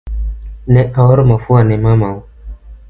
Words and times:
Ne 0.73 0.81
aoro 0.99 1.25
mafua 1.31 1.63
ne 1.63 1.77
mamau 1.83 2.17